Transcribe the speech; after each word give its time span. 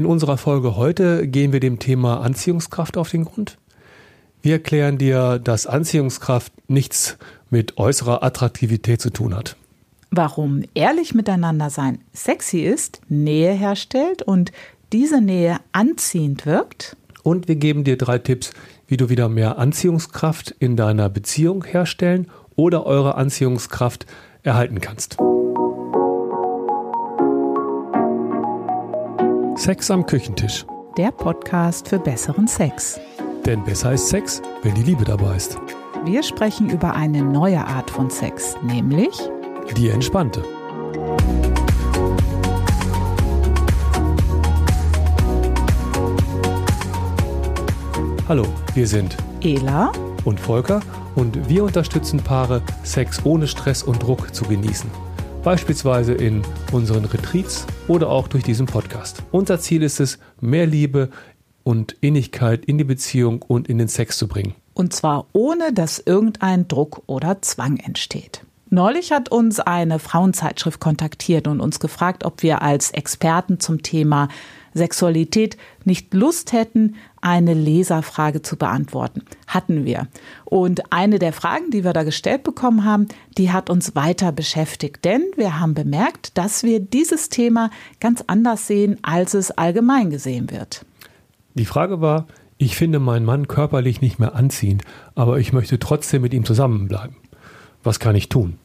In 0.00 0.06
unserer 0.06 0.38
Folge 0.38 0.76
heute 0.76 1.28
gehen 1.28 1.52
wir 1.52 1.60
dem 1.60 1.78
Thema 1.78 2.22
Anziehungskraft 2.22 2.96
auf 2.96 3.10
den 3.10 3.26
Grund. 3.26 3.58
Wir 4.40 4.54
erklären 4.54 4.96
dir, 4.96 5.38
dass 5.38 5.66
Anziehungskraft 5.66 6.54
nichts 6.68 7.18
mit 7.50 7.76
äußerer 7.76 8.22
Attraktivität 8.22 9.02
zu 9.02 9.10
tun 9.10 9.36
hat. 9.36 9.56
Warum 10.10 10.62
ehrlich 10.72 11.12
miteinander 11.12 11.68
sein 11.68 11.98
sexy 12.14 12.60
ist, 12.60 13.02
Nähe 13.10 13.52
herstellt 13.52 14.22
und 14.22 14.52
diese 14.90 15.20
Nähe 15.20 15.58
anziehend 15.72 16.46
wirkt. 16.46 16.96
Und 17.22 17.46
wir 17.46 17.56
geben 17.56 17.84
dir 17.84 17.98
drei 17.98 18.16
Tipps, 18.16 18.52
wie 18.86 18.96
du 18.96 19.10
wieder 19.10 19.28
mehr 19.28 19.58
Anziehungskraft 19.58 20.54
in 20.60 20.76
deiner 20.76 21.10
Beziehung 21.10 21.62
herstellen 21.62 22.28
oder 22.56 22.86
eure 22.86 23.16
Anziehungskraft 23.16 24.06
erhalten 24.44 24.80
kannst. 24.80 25.18
Sex 29.60 29.90
am 29.90 30.06
Küchentisch. 30.06 30.64
Der 30.96 31.10
Podcast 31.10 31.86
für 31.86 31.98
besseren 31.98 32.48
Sex. 32.48 32.98
Denn 33.44 33.62
besser 33.62 33.92
ist 33.92 34.08
Sex, 34.08 34.40
wenn 34.62 34.74
die 34.74 34.82
Liebe 34.82 35.04
dabei 35.04 35.36
ist. 35.36 35.58
Wir 36.06 36.22
sprechen 36.22 36.70
über 36.70 36.94
eine 36.94 37.20
neue 37.20 37.62
Art 37.62 37.90
von 37.90 38.08
Sex, 38.08 38.56
nämlich 38.62 39.10
die 39.76 39.90
entspannte. 39.90 40.42
Hallo, 48.26 48.46
wir 48.72 48.86
sind 48.86 49.14
Ela 49.42 49.92
und 50.24 50.40
Volker 50.40 50.80
und 51.16 51.50
wir 51.50 51.64
unterstützen 51.64 52.18
Paare, 52.20 52.62
Sex 52.82 53.20
ohne 53.26 53.46
Stress 53.46 53.82
und 53.82 54.02
Druck 54.02 54.34
zu 54.34 54.46
genießen 54.46 54.90
beispielsweise 55.42 56.12
in 56.12 56.42
unseren 56.72 57.04
Retreats 57.04 57.66
oder 57.88 58.08
auch 58.08 58.28
durch 58.28 58.44
diesen 58.44 58.66
Podcast. 58.66 58.89
Unser 59.30 59.60
Ziel 59.60 59.82
ist 59.82 60.00
es, 60.00 60.18
mehr 60.40 60.66
Liebe 60.66 61.10
und 61.62 61.96
Innigkeit 62.00 62.64
in 62.64 62.78
die 62.78 62.84
Beziehung 62.84 63.42
und 63.42 63.68
in 63.68 63.78
den 63.78 63.88
Sex 63.88 64.18
zu 64.18 64.28
bringen. 64.28 64.54
Und 64.74 64.92
zwar 64.92 65.26
ohne, 65.32 65.72
dass 65.72 65.98
irgendein 65.98 66.68
Druck 66.68 67.02
oder 67.06 67.42
Zwang 67.42 67.76
entsteht. 67.78 68.44
Neulich 68.70 69.10
hat 69.10 69.30
uns 69.30 69.58
eine 69.58 69.98
Frauenzeitschrift 69.98 70.80
kontaktiert 70.80 71.48
und 71.48 71.60
uns 71.60 71.80
gefragt, 71.80 72.24
ob 72.24 72.42
wir 72.44 72.62
als 72.62 72.92
Experten 72.92 73.58
zum 73.58 73.82
Thema 73.82 74.28
Sexualität 74.74 75.56
nicht 75.84 76.14
Lust 76.14 76.52
hätten, 76.52 76.96
eine 77.20 77.54
Leserfrage 77.54 78.42
zu 78.42 78.56
beantworten. 78.56 79.22
Hatten 79.46 79.84
wir. 79.84 80.08
Und 80.44 80.92
eine 80.92 81.18
der 81.18 81.32
Fragen, 81.32 81.70
die 81.70 81.84
wir 81.84 81.92
da 81.92 82.02
gestellt 82.02 82.42
bekommen 82.42 82.84
haben, 82.84 83.08
die 83.36 83.52
hat 83.52 83.70
uns 83.70 83.94
weiter 83.94 84.32
beschäftigt. 84.32 85.04
Denn 85.04 85.22
wir 85.36 85.60
haben 85.60 85.74
bemerkt, 85.74 86.36
dass 86.38 86.62
wir 86.62 86.80
dieses 86.80 87.28
Thema 87.28 87.70
ganz 88.00 88.24
anders 88.26 88.66
sehen, 88.66 88.98
als 89.02 89.34
es 89.34 89.50
allgemein 89.50 90.10
gesehen 90.10 90.50
wird. 90.50 90.84
Die 91.54 91.64
Frage 91.64 92.00
war, 92.00 92.26
ich 92.58 92.76
finde 92.76 92.98
meinen 92.98 93.24
Mann 93.24 93.48
körperlich 93.48 94.00
nicht 94.00 94.18
mehr 94.18 94.34
anziehend, 94.34 94.84
aber 95.14 95.38
ich 95.38 95.52
möchte 95.52 95.78
trotzdem 95.78 96.22
mit 96.22 96.34
ihm 96.34 96.44
zusammenbleiben. 96.44 97.16
Was 97.82 98.00
kann 98.00 98.14
ich 98.14 98.28
tun? 98.28 98.58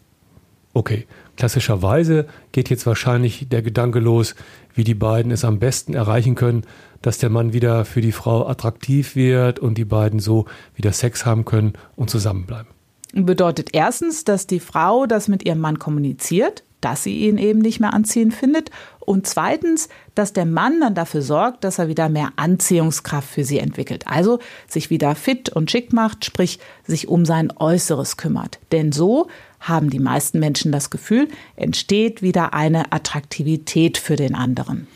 Okay, 0.75 1.07
klassischerweise 1.37 2.27
geht 2.51 2.69
jetzt 2.69 2.85
wahrscheinlich 2.85 3.47
der 3.47 3.61
Gedanke 3.61 3.99
los, 3.99 4.35
wie 4.73 4.83
die 4.83 4.93
beiden 4.93 5.31
es 5.31 5.45
am 5.45 5.57
besten 5.57 5.93
erreichen 5.93 6.35
können, 6.35 6.65
dass 7.01 7.17
der 7.17 7.29
Mann 7.29 7.53
wieder 7.53 7.85
für 7.85 8.01
die 8.01 8.11
Frau 8.11 8.45
attraktiv 8.45 9.15
wird 9.15 9.57
und 9.59 9.77
die 9.77 9.85
beiden 9.85 10.19
so 10.19 10.47
wieder 10.75 10.91
Sex 10.91 11.25
haben 11.25 11.45
können 11.45 11.75
und 11.95 12.09
zusammenbleiben. 12.09 12.74
Bedeutet 13.15 13.69
erstens, 13.71 14.25
dass 14.25 14.45
die 14.45 14.59
Frau 14.59 15.05
das 15.05 15.29
mit 15.29 15.45
ihrem 15.45 15.59
Mann 15.59 15.79
kommuniziert, 15.79 16.63
dass 16.81 17.03
sie 17.03 17.19
ihn 17.19 17.37
eben 17.37 17.59
nicht 17.59 17.79
mehr 17.79 17.93
anziehend 17.93 18.33
findet. 18.33 18.71
Und 18.99 19.25
zweitens, 19.25 19.87
dass 20.15 20.33
der 20.33 20.45
Mann 20.45 20.81
dann 20.81 20.95
dafür 20.95 21.21
sorgt, 21.21 21.63
dass 21.63 21.79
er 21.79 21.87
wieder 21.87 22.09
mehr 22.09 22.33
Anziehungskraft 22.35 23.29
für 23.29 23.45
sie 23.45 23.59
entwickelt. 23.59 24.05
Also 24.05 24.39
sich 24.67 24.89
wieder 24.89 25.15
fit 25.15 25.47
und 25.47 25.71
schick 25.71 25.93
macht, 25.93 26.25
sprich 26.25 26.59
sich 26.85 27.07
um 27.07 27.23
sein 27.25 27.53
Äußeres 27.55 28.17
kümmert. 28.17 28.59
Denn 28.73 28.91
so 28.91 29.27
haben 29.61 29.89
die 29.89 29.99
meisten 29.99 30.39
Menschen 30.39 30.73
das 30.73 30.89
Gefühl, 30.89 31.29
entsteht 31.55 32.21
wieder 32.21 32.53
eine 32.53 32.91
Attraktivität 32.91 33.97
für 33.97 34.17
den 34.17 34.35
anderen. 34.35 34.87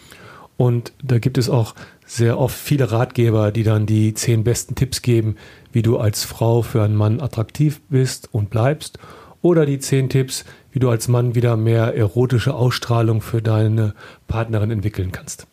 Und 0.58 0.92
da 1.02 1.20
gibt 1.20 1.38
es 1.38 1.50
auch 1.50 1.74
sehr 2.10 2.40
oft 2.40 2.58
viele 2.58 2.92
Ratgeber, 2.92 3.52
die 3.52 3.62
dann 3.62 3.86
die 3.86 4.16
zehn 4.16 4.44
besten 4.44 4.74
Tipps 4.74 5.04
geben, 5.04 5.36
wie 5.72 5.84
du 5.84 6.00
als 6.00 6.24
Frau 6.24 6.64
für 6.64 6.82
einen 6.82 6.96
Mann 6.96 7.22
attraktiv 7.22 7.82
bist 7.88 8.30
und 8.32 8.50
bleibst. 8.50 8.98
Oder 9.44 9.68
die 9.68 9.78
zehn 9.78 10.10
Tipps, 10.10 10.44
wie 10.72 10.80
du 10.80 10.90
als 10.90 11.08
Mann 11.08 11.36
wieder 11.36 11.56
mehr 11.56 11.96
erotische 11.96 12.56
Ausstrahlung 12.56 13.22
für 13.22 13.44
deine 13.44 13.94
Partnerin 14.28 14.72
entwickeln 14.72 15.12
kannst. 15.12 15.46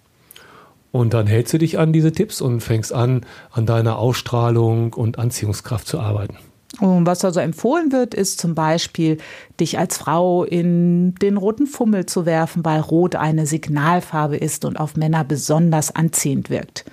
Und 0.92 1.12
dann 1.12 1.26
hältst 1.26 1.52
du 1.52 1.58
dich 1.58 1.78
an 1.78 1.92
diese 1.92 2.12
Tipps 2.12 2.40
und 2.40 2.62
fängst 2.62 2.90
an, 2.90 3.26
an 3.50 3.66
deiner 3.66 3.98
Ausstrahlung 3.98 4.94
und 4.94 5.18
Anziehungskraft 5.18 5.86
zu 5.86 6.00
arbeiten. 6.00 6.38
Und 6.80 7.06
was 7.06 7.24
also 7.24 7.40
empfohlen 7.40 7.90
wird, 7.90 8.14
ist 8.14 8.38
zum 8.38 8.54
Beispiel, 8.54 9.18
dich 9.58 9.78
als 9.78 9.96
Frau 9.96 10.44
in 10.44 11.14
den 11.16 11.36
roten 11.36 11.66
Fummel 11.66 12.06
zu 12.06 12.26
werfen, 12.26 12.64
weil 12.64 12.80
Rot 12.80 13.14
eine 13.14 13.46
Signalfarbe 13.46 14.36
ist 14.36 14.64
und 14.64 14.78
auf 14.78 14.96
Männer 14.96 15.24
besonders 15.24 15.94
anziehend 15.94 16.50
wirkt. 16.50 16.84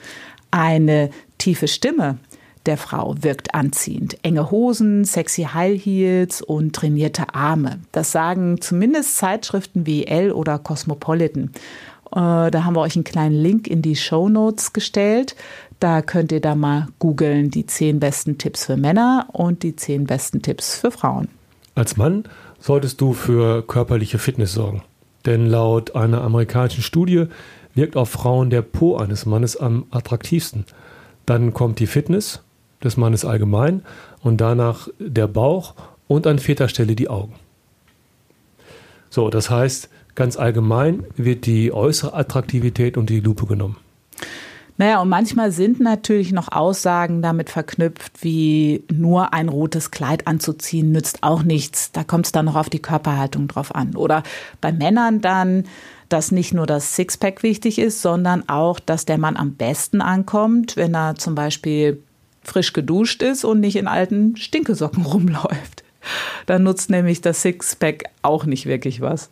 Eine 0.51 1.09
tiefe 1.37 1.67
Stimme 1.67 2.17
der 2.65 2.77
Frau 2.77 3.15
wirkt 3.19 3.53
anziehend. 3.53 4.17
Enge 4.23 4.49
Hosen, 4.49 5.03
sexy 5.03 5.43
High 5.53 5.83
Heels 5.83 6.41
und 6.41 6.73
trainierte 6.73 7.33
Arme. 7.33 7.79
Das 7.91 8.11
sagen 8.11 8.61
zumindest 8.61 9.17
Zeitschriften 9.17 9.85
wie 9.85 10.05
Elle 10.07 10.33
oder 10.33 10.59
Cosmopolitan. 10.59 11.51
Äh, 12.11 12.51
da 12.51 12.63
haben 12.63 12.75
wir 12.75 12.81
euch 12.81 12.95
einen 12.95 13.03
kleinen 13.03 13.35
Link 13.35 13.67
in 13.67 13.81
die 13.81 13.95
Show 13.95 14.29
Notes 14.29 14.71
gestellt. 14.71 15.35
Da 15.83 16.01
könnt 16.01 16.31
ihr 16.31 16.39
da 16.39 16.55
mal 16.55 16.87
googeln, 16.97 17.51
die 17.51 17.65
zehn 17.65 17.99
besten 17.99 18.37
Tipps 18.37 18.67
für 18.67 18.77
Männer 18.77 19.27
und 19.33 19.63
die 19.63 19.75
zehn 19.75 20.05
besten 20.05 20.41
Tipps 20.41 20.77
für 20.77 20.91
Frauen. 20.91 21.27
Als 21.75 21.97
Mann 21.97 22.23
solltest 22.57 23.01
du 23.01 23.11
für 23.11 23.67
körperliche 23.67 24.17
Fitness 24.17 24.53
sorgen. 24.53 24.81
Denn 25.25 25.45
laut 25.45 25.93
einer 25.93 26.21
amerikanischen 26.21 26.83
Studie 26.83 27.25
wirkt 27.73 27.97
auf 27.97 28.09
Frauen 28.09 28.49
der 28.49 28.61
Po 28.61 28.95
eines 28.95 29.25
Mannes 29.25 29.57
am 29.57 29.85
attraktivsten. 29.91 30.63
Dann 31.25 31.53
kommt 31.53 31.79
die 31.79 31.87
Fitness 31.87 32.41
des 32.81 32.95
Mannes 32.95 33.25
allgemein 33.25 33.81
und 34.21 34.39
danach 34.39 34.87
der 34.99 35.27
Bauch 35.27 35.73
und 36.07 36.27
an 36.27 36.39
vierter 36.39 36.69
Stelle 36.69 36.95
die 36.95 37.09
Augen. 37.09 37.33
So, 39.09 39.29
das 39.29 39.49
heißt, 39.49 39.89
ganz 40.15 40.37
allgemein 40.37 41.03
wird 41.17 41.45
die 41.45 41.73
äußere 41.73 42.13
Attraktivität 42.13 42.95
unter 42.95 43.13
die 43.13 43.19
Lupe 43.19 43.47
genommen. 43.47 43.75
Naja, 44.77 45.01
und 45.01 45.09
manchmal 45.09 45.51
sind 45.51 45.79
natürlich 45.79 46.31
noch 46.31 46.51
Aussagen 46.51 47.21
damit 47.21 47.49
verknüpft, 47.51 48.23
wie 48.23 48.83
nur 48.91 49.33
ein 49.33 49.49
rotes 49.49 49.91
Kleid 49.91 50.25
anzuziehen 50.25 50.91
nützt 50.91 51.19
auch 51.21 51.43
nichts. 51.43 51.91
Da 51.91 52.03
kommt 52.03 52.25
es 52.25 52.31
dann 52.31 52.45
noch 52.45 52.55
auf 52.55 52.69
die 52.69 52.81
Körperhaltung 52.81 53.47
drauf 53.47 53.75
an. 53.75 53.95
Oder 53.95 54.23
bei 54.61 54.71
Männern 54.71 55.21
dann, 55.21 55.65
dass 56.09 56.31
nicht 56.31 56.53
nur 56.53 56.65
das 56.65 56.95
Sixpack 56.95 57.43
wichtig 57.43 57.77
ist, 57.77 58.01
sondern 58.01 58.49
auch, 58.49 58.79
dass 58.79 59.05
der 59.05 59.19
Mann 59.19 59.37
am 59.37 59.53
besten 59.53 60.01
ankommt, 60.01 60.75
wenn 60.75 60.95
er 60.95 61.15
zum 61.15 61.35
Beispiel 61.35 62.01
frisch 62.43 62.73
geduscht 62.73 63.21
ist 63.21 63.45
und 63.45 63.59
nicht 63.59 63.75
in 63.75 63.87
alten 63.87 64.35
Stinkesocken 64.37 65.05
rumläuft. 65.05 65.83
Dann 66.47 66.63
nutzt 66.63 66.89
nämlich 66.89 67.21
das 67.21 67.41
Sixpack 67.41 68.05
auch 68.21 68.45
nicht 68.45 68.65
wirklich 68.65 69.01
was. 69.01 69.29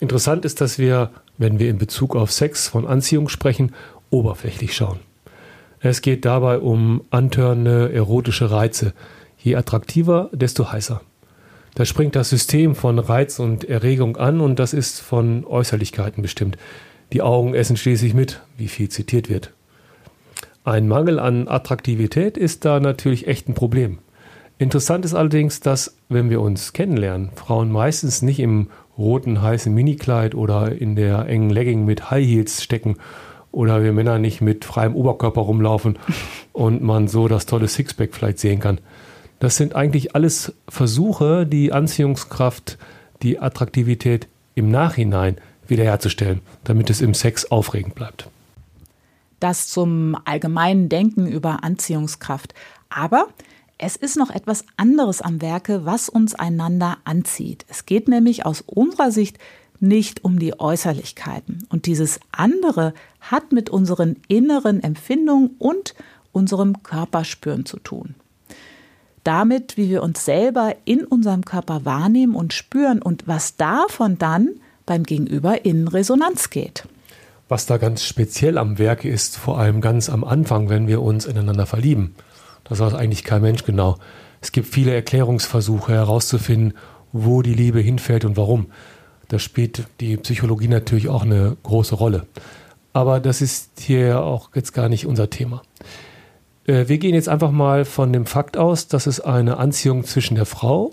Interessant 0.00 0.44
ist, 0.44 0.60
dass 0.60 0.78
wir, 0.78 1.10
wenn 1.38 1.58
wir 1.58 1.70
in 1.70 1.78
Bezug 1.78 2.16
auf 2.16 2.32
Sex 2.32 2.68
von 2.68 2.86
Anziehung 2.86 3.28
sprechen, 3.28 3.72
oberflächlich 4.10 4.74
schauen. 4.74 5.00
Es 5.80 6.00
geht 6.00 6.24
dabei 6.24 6.58
um 6.58 7.02
antörnende 7.10 7.92
erotische 7.92 8.50
Reize. 8.50 8.94
Je 9.38 9.56
attraktiver, 9.56 10.30
desto 10.32 10.72
heißer. 10.72 11.02
Da 11.74 11.84
springt 11.84 12.16
das 12.16 12.30
System 12.30 12.74
von 12.74 12.98
Reiz 12.98 13.38
und 13.38 13.64
Erregung 13.64 14.16
an 14.16 14.40
und 14.40 14.58
das 14.58 14.72
ist 14.72 15.00
von 15.00 15.44
Äußerlichkeiten 15.44 16.22
bestimmt. 16.22 16.56
Die 17.12 17.20
Augen 17.20 17.54
essen 17.54 17.76
schließlich 17.76 18.14
mit, 18.14 18.40
wie 18.56 18.68
viel 18.68 18.88
zitiert 18.88 19.28
wird. 19.28 19.52
Ein 20.64 20.88
Mangel 20.88 21.18
an 21.18 21.48
Attraktivität 21.48 22.38
ist 22.38 22.64
da 22.64 22.80
natürlich 22.80 23.26
echt 23.26 23.48
ein 23.48 23.54
Problem. 23.54 23.98
Interessant 24.56 25.04
ist 25.04 25.14
allerdings, 25.14 25.60
dass, 25.60 25.96
wenn 26.08 26.30
wir 26.30 26.40
uns 26.40 26.72
kennenlernen, 26.72 27.30
Frauen 27.34 27.70
meistens 27.70 28.22
nicht 28.22 28.40
im 28.40 28.68
roten 28.96 29.42
heißen 29.42 29.74
Minikleid 29.74 30.34
oder 30.34 30.72
in 30.72 30.96
der 30.96 31.26
engen 31.26 31.50
Legging 31.50 31.84
mit 31.84 32.10
High 32.10 32.26
Heels 32.26 32.62
stecken 32.62 32.96
oder 33.54 33.82
wir 33.82 33.92
Männer 33.92 34.18
nicht 34.18 34.40
mit 34.40 34.64
freiem 34.64 34.94
Oberkörper 34.94 35.40
rumlaufen 35.40 35.98
und 36.52 36.82
man 36.82 37.08
so 37.08 37.28
das 37.28 37.46
tolle 37.46 37.68
Sixpack 37.68 38.14
vielleicht 38.14 38.38
sehen 38.38 38.60
kann. 38.60 38.78
Das 39.40 39.56
sind 39.56 39.74
eigentlich 39.74 40.14
alles 40.14 40.54
Versuche, 40.68 41.46
die 41.46 41.72
Anziehungskraft, 41.72 42.78
die 43.22 43.38
Attraktivität 43.38 44.28
im 44.54 44.70
Nachhinein 44.70 45.36
wiederherzustellen, 45.66 46.40
damit 46.64 46.90
es 46.90 47.00
im 47.00 47.14
Sex 47.14 47.50
aufregend 47.50 47.94
bleibt. 47.94 48.28
Das 49.40 49.68
zum 49.68 50.16
allgemeinen 50.24 50.88
Denken 50.88 51.26
über 51.26 51.64
Anziehungskraft. 51.64 52.54
Aber 52.88 53.28
es 53.76 53.96
ist 53.96 54.16
noch 54.16 54.30
etwas 54.30 54.64
anderes 54.76 55.20
am 55.20 55.42
Werke, 55.42 55.84
was 55.84 56.08
uns 56.08 56.34
einander 56.34 56.98
anzieht. 57.04 57.66
Es 57.68 57.86
geht 57.86 58.08
nämlich 58.08 58.46
aus 58.46 58.62
unserer 58.62 59.10
Sicht 59.10 59.38
nicht 59.88 60.24
um 60.24 60.38
die 60.38 60.58
Äußerlichkeiten. 60.58 61.66
Und 61.68 61.86
dieses 61.86 62.20
andere 62.32 62.94
hat 63.20 63.52
mit 63.52 63.70
unseren 63.70 64.16
inneren 64.28 64.82
Empfindungen 64.82 65.50
und 65.58 65.94
unserem 66.32 66.82
Körperspüren 66.82 67.64
zu 67.64 67.78
tun. 67.78 68.14
Damit, 69.22 69.76
wie 69.76 69.88
wir 69.88 70.02
uns 70.02 70.24
selber 70.24 70.74
in 70.84 71.04
unserem 71.04 71.44
Körper 71.44 71.84
wahrnehmen 71.84 72.34
und 72.34 72.52
spüren 72.52 73.00
und 73.00 73.26
was 73.26 73.56
davon 73.56 74.18
dann 74.18 74.50
beim 74.84 75.04
Gegenüber 75.04 75.64
in 75.64 75.88
Resonanz 75.88 76.50
geht. 76.50 76.86
Was 77.48 77.66
da 77.66 77.76
ganz 77.76 78.02
speziell 78.02 78.58
am 78.58 78.78
Werke 78.78 79.08
ist, 79.08 79.36
vor 79.36 79.58
allem 79.58 79.80
ganz 79.80 80.10
am 80.10 80.24
Anfang, 80.24 80.68
wenn 80.68 80.88
wir 80.88 81.02
uns 81.02 81.24
ineinander 81.26 81.66
verlieben. 81.66 82.14
Das 82.64 82.80
weiß 82.80 82.94
eigentlich 82.94 83.24
kein 83.24 83.42
Mensch 83.42 83.64
genau. 83.64 83.98
Es 84.40 84.52
gibt 84.52 84.66
viele 84.66 84.94
Erklärungsversuche 84.94 85.92
herauszufinden, 85.92 86.74
wo 87.12 87.42
die 87.42 87.54
Liebe 87.54 87.80
hinfällt 87.80 88.24
und 88.24 88.36
warum. 88.36 88.66
Da 89.34 89.40
spielt 89.40 89.88
die 89.98 90.16
Psychologie 90.16 90.68
natürlich 90.68 91.08
auch 91.08 91.24
eine 91.24 91.56
große 91.64 91.96
Rolle. 91.96 92.24
Aber 92.92 93.18
das 93.18 93.42
ist 93.42 93.80
hier 93.80 94.22
auch 94.22 94.50
jetzt 94.54 94.72
gar 94.72 94.88
nicht 94.88 95.06
unser 95.06 95.28
Thema. 95.28 95.62
Äh, 96.66 96.86
wir 96.86 96.98
gehen 96.98 97.16
jetzt 97.16 97.28
einfach 97.28 97.50
mal 97.50 97.84
von 97.84 98.12
dem 98.12 98.26
Fakt 98.26 98.56
aus, 98.56 98.86
dass 98.86 99.08
es 99.08 99.18
eine 99.18 99.56
Anziehung 99.56 100.04
zwischen 100.04 100.36
der 100.36 100.46
Frau, 100.46 100.92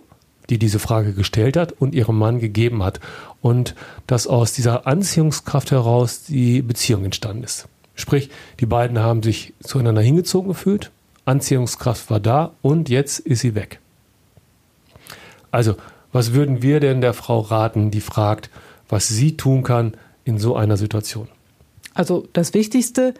die 0.49 0.57
diese 0.57 0.79
Frage 0.79 1.13
gestellt 1.13 1.55
hat, 1.55 1.71
und 1.73 1.93
ihrem 1.93 2.17
Mann 2.17 2.39
gegeben 2.39 2.81
hat. 2.81 2.99
Und 3.41 3.75
dass 4.07 4.25
aus 4.25 4.53
dieser 4.53 4.87
Anziehungskraft 4.87 5.69
heraus 5.69 6.23
die 6.23 6.63
Beziehung 6.63 7.05
entstanden 7.05 7.43
ist. 7.43 7.67
Sprich, 7.93 8.31
die 8.59 8.65
beiden 8.65 8.97
haben 8.97 9.21
sich 9.21 9.53
zueinander 9.61 10.01
hingezogen 10.01 10.47
gefühlt, 10.47 10.89
Anziehungskraft 11.25 12.09
war 12.09 12.19
da 12.19 12.53
und 12.63 12.89
jetzt 12.89 13.19
ist 13.19 13.41
sie 13.41 13.53
weg. 13.53 13.79
Also, 15.51 15.75
was 16.11 16.33
würden 16.33 16.61
wir 16.61 16.79
denn 16.79 17.01
der 17.01 17.13
Frau 17.13 17.39
raten, 17.39 17.91
die 17.91 18.01
fragt, 18.01 18.49
was 18.89 19.07
sie 19.07 19.37
tun 19.37 19.63
kann 19.63 19.93
in 20.25 20.37
so 20.37 20.55
einer 20.55 20.77
Situation? 20.77 21.27
Also 21.93 22.27
das 22.33 22.53
Wichtigste, 22.53 23.13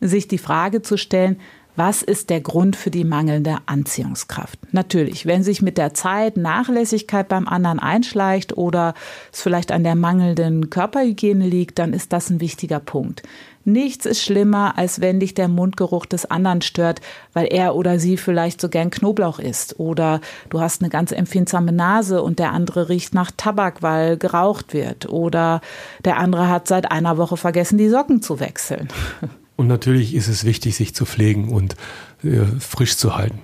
sich 0.00 0.28
die 0.28 0.38
Frage 0.38 0.82
zu 0.82 0.96
stellen, 0.96 1.38
was 1.78 2.02
ist 2.02 2.28
der 2.28 2.40
Grund 2.40 2.74
für 2.74 2.90
die 2.90 3.04
mangelnde 3.04 3.58
Anziehungskraft? 3.66 4.58
Natürlich, 4.72 5.26
wenn 5.26 5.44
sich 5.44 5.62
mit 5.62 5.78
der 5.78 5.94
Zeit 5.94 6.36
Nachlässigkeit 6.36 7.28
beim 7.28 7.46
anderen 7.46 7.78
einschleicht 7.78 8.56
oder 8.58 8.94
es 9.32 9.42
vielleicht 9.42 9.70
an 9.70 9.84
der 9.84 9.94
mangelnden 9.94 10.70
Körperhygiene 10.70 11.46
liegt, 11.46 11.78
dann 11.78 11.92
ist 11.92 12.12
das 12.12 12.30
ein 12.30 12.40
wichtiger 12.40 12.80
Punkt. 12.80 13.22
Nichts 13.68 14.06
ist 14.06 14.22
schlimmer, 14.22 14.78
als 14.78 15.02
wenn 15.02 15.20
dich 15.20 15.34
der 15.34 15.46
Mundgeruch 15.46 16.06
des 16.06 16.24
anderen 16.30 16.62
stört, 16.62 17.02
weil 17.34 17.48
er 17.50 17.74
oder 17.74 17.98
sie 17.98 18.16
vielleicht 18.16 18.62
so 18.62 18.70
gern 18.70 18.88
Knoblauch 18.88 19.38
isst. 19.38 19.78
Oder 19.78 20.22
du 20.48 20.60
hast 20.60 20.80
eine 20.80 20.88
ganz 20.88 21.12
empfindsame 21.12 21.72
Nase 21.72 22.22
und 22.22 22.38
der 22.38 22.52
andere 22.52 22.88
riecht 22.88 23.12
nach 23.12 23.30
Tabak, 23.36 23.82
weil 23.82 24.16
geraucht 24.16 24.72
wird. 24.72 25.10
Oder 25.10 25.60
der 26.02 26.16
andere 26.16 26.48
hat 26.48 26.66
seit 26.66 26.90
einer 26.90 27.18
Woche 27.18 27.36
vergessen, 27.36 27.76
die 27.76 27.90
Socken 27.90 28.22
zu 28.22 28.40
wechseln. 28.40 28.88
Und 29.56 29.66
natürlich 29.66 30.14
ist 30.14 30.28
es 30.28 30.44
wichtig, 30.44 30.76
sich 30.76 30.94
zu 30.94 31.04
pflegen 31.04 31.48
und 31.48 31.74
äh, 32.22 32.44
frisch 32.60 32.96
zu 32.96 33.16
halten. 33.16 33.40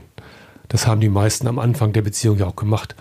Das 0.68 0.86
haben 0.86 1.00
die 1.00 1.08
meisten 1.08 1.48
am 1.48 1.58
Anfang 1.58 1.92
der 1.92 2.02
Beziehung 2.02 2.38
ja 2.38 2.46
auch 2.46 2.54
gemacht. 2.54 2.94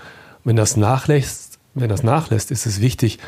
Wenn 0.43 0.55
das 0.55 0.77
nachlässt, 0.77 1.59
wenn 1.75 1.89
das 1.89 2.01
nachlässt, 2.01 2.49
ist 2.49 2.65
es 2.65 2.81
wichtig, 2.81 3.19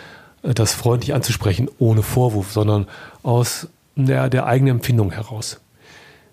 äh, 0.42 0.56
das 0.56 0.74
freundlich 0.74 1.14
anzusprechen, 1.14 1.70
ohne 1.78 2.02
Vorwurf, 2.02 2.52
sondern 2.52 2.88
aus 3.22 3.68
der, 3.96 4.30
der 4.30 4.46
eigenen 4.46 4.78
Empfindung 4.78 5.12
heraus. 5.12 5.62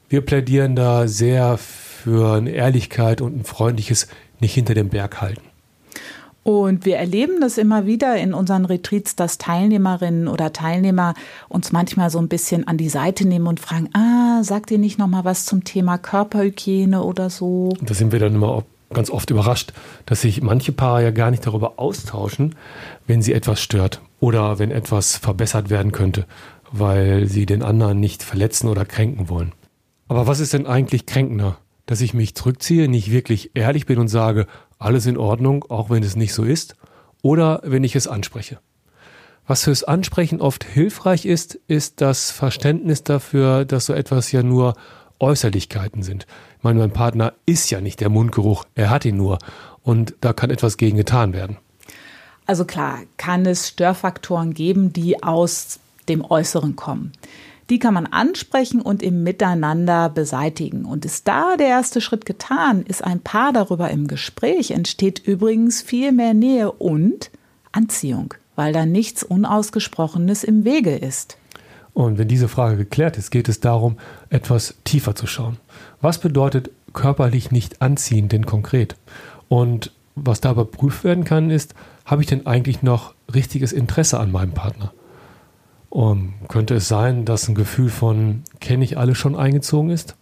Wir 0.09 0.21
plädieren 0.21 0.77
da 0.77 1.09
sehr 1.09 1.57
für 1.59 2.37
eine 2.37 2.51
Ehrlichkeit 2.51 3.21
und 3.21 3.37
ein 3.37 3.45
freundliches 3.45 4.09
nicht 4.41 4.55
hinter 4.55 4.75
dem 4.75 4.89
Berg 4.89 5.21
halten. 5.21 5.43
Und 6.45 6.85
wir 6.85 6.97
erleben 6.97 7.41
das 7.41 7.57
immer 7.57 7.87
wieder 7.87 8.17
in 8.17 8.35
unseren 8.35 8.65
Retreats, 8.65 9.15
dass 9.15 9.39
Teilnehmerinnen 9.39 10.27
oder 10.27 10.53
Teilnehmer 10.53 11.15
uns 11.49 11.71
manchmal 11.71 12.11
so 12.11 12.19
ein 12.19 12.27
bisschen 12.27 12.67
an 12.67 12.77
die 12.77 12.89
Seite 12.89 13.29
nehmen 13.29 13.47
und 13.47 13.61
fragen, 13.61 13.89
ah, 13.95 14.43
sagt 14.43 14.73
ihr 14.73 14.79
nicht 14.79 14.99
noch 14.99 15.07
mal 15.07 15.25
was 15.25 15.45
zum 15.45 15.63
Thema 15.63 15.99
Körperhygiene 15.99 17.03
oder 17.03 17.31
so? 17.31 17.73
Da 17.81 17.95
sind 17.95 18.11
wir 18.11 18.19
dann 18.19 18.35
immer 18.35 18.65
ganz 18.93 19.09
oft 19.09 19.31
überrascht, 19.31 19.73
dass 20.05 20.23
sich 20.23 20.43
manche 20.43 20.73
Paare 20.73 21.05
ja 21.05 21.11
gar 21.13 21.31
nicht 21.31 21.47
darüber 21.47 21.75
austauschen, 21.79 22.57
wenn 23.07 23.23
sie 23.23 23.33
etwas 23.33 23.61
stört 23.63 24.01
oder 24.19 24.59
wenn 24.59 24.73
etwas 24.73 25.17
verbessert 25.17 25.71
werden 25.71 25.93
könnte, 25.93 26.27
weil 26.73 27.29
sie 27.29 27.47
den 27.47 27.63
anderen 27.63 28.01
nicht 28.01 28.23
verletzen 28.23 28.69
oder 28.69 28.85
kränken 28.85 29.29
wollen. 29.29 29.53
Aber 30.09 30.27
was 30.27 30.41
ist 30.41 30.53
denn 30.53 30.67
eigentlich 30.67 31.07
kränkender? 31.07 31.59
Dass 31.87 32.01
ich 32.01 32.15
mich 32.15 32.35
zurückziehe, 32.35 32.89
nicht 32.89 33.11
wirklich 33.11 33.53
ehrlich 33.55 33.87
bin 33.87 33.99
und 33.99 34.09
sage, 34.09 34.47
alles 34.79 35.07
in 35.07 35.17
Ordnung, 35.17 35.65
auch 35.69 35.91
wenn 35.91 36.03
es 36.03 36.17
nicht 36.17 36.33
so 36.35 36.45
ist, 36.45 36.77
oder 37.23 37.61
wenn 37.65 37.85
ich 37.85 37.95
es 37.95 38.09
anspreche. 38.09 38.59
Was 39.47 39.65
fürs 39.65 39.85
Ansprechen 39.85 40.41
oft 40.41 40.65
hilfreich 40.65 41.27
ist, 41.27 41.59
ist 41.67 42.01
das 42.01 42.31
Verständnis 42.31 43.03
dafür, 43.03 43.65
dass 43.65 43.87
so 43.87 43.93
etwas 43.93 44.31
ja 44.33 44.43
nur 44.43 44.75
Äußerlichkeiten 45.19 46.03
sind. 46.03 46.27
Ich 46.59 46.65
meine, 46.65 46.79
mein 46.79 46.93
Partner 46.93 47.33
ist 47.47 47.71
ja 47.71 47.81
nicht 47.81 48.01
der 48.01 48.09
Mundgeruch, 48.09 48.65
er 48.75 48.91
hat 48.91 49.05
ihn 49.05 49.17
nur 49.17 49.39
und 49.83 50.15
da 50.21 50.33
kann 50.33 50.51
etwas 50.51 50.77
gegen 50.77 50.97
getan 50.97 51.33
werden. 51.33 51.57
Also 52.47 52.65
klar, 52.65 53.01
kann 53.17 53.47
es 53.47 53.69
Störfaktoren 53.69 54.53
geben, 54.53 54.93
die 54.93 55.23
aus 55.23 55.81
dem 56.09 56.25
Äußeren 56.25 56.77
kommen. 56.77 57.13
Die 57.71 57.79
kann 57.79 57.95
man 57.95 58.07
ansprechen 58.07 58.81
und 58.81 59.03
im 59.03 59.23
Miteinander 59.23 60.09
beseitigen. 60.09 60.85
Und 60.85 61.05
ist 61.05 61.27
da 61.29 61.57
der 61.57 61.69
erste 61.69 62.01
Schritt 62.01 62.27
getan, 62.27 62.83
ist 62.83 63.03
ein 63.03 63.21
Paar 63.21 63.53
darüber 63.53 63.91
im 63.91 64.09
Gespräch, 64.09 64.73
entsteht 64.73 65.21
übrigens 65.21 65.81
viel 65.81 66.13
mehr 66.13 66.35
Nähe 66.35 66.71
und 66.73 67.31
Anziehung, 67.71 68.35
weil 68.57 68.73
da 68.73 68.85
nichts 68.85 69.23
Unausgesprochenes 69.23 70.45
im 70.45 70.65
Wege 70.65 70.97
ist. 70.97 71.39
Und 71.95 72.19
wenn 72.19 72.29
diese 72.29 72.49
Frage 72.49 72.77
geklärt 72.77 73.19
ist, 73.19 73.31
geht 73.31 73.49
es 73.49 73.61
darum, 73.61 73.97
etwas 74.31 74.75
tiefer 74.85 75.15
zu 75.15 75.27
schauen. 75.27 75.59
Was 76.01 76.19
bedeutet 76.19 76.71
körperlich 76.93 77.51
nicht 77.51 77.83
anziehen 77.83 78.29
denn 78.29 78.47
konkret? 78.47 78.97
Und 79.49 79.93
was 80.15 80.41
da 80.41 80.53
überprüft 80.53 81.05
werden 81.05 81.25
kann, 81.25 81.51
ist, 81.51 81.75
habe 82.05 82.23
ich 82.23 82.29
denn 82.29 82.47
eigentlich 82.47 82.83
noch 82.83 83.15
richtiges 83.33 83.73
Interesse 83.73 84.19
an 84.19 84.33
meinem 84.33 84.53
Partner? 84.53 84.93
Um, 85.93 86.33
könnte 86.49 86.77
es 86.77 86.89
sein, 86.89 87.27
dass 87.27 87.47
ein 87.49 87.55
Gefühl 87.55 87.91
von 87.91 88.45
kenne 88.61 88.83
ich 88.83 88.97
alle 88.97 89.15
schon 89.15 89.37
eingezogen 89.37 89.91
ist? 89.91 90.17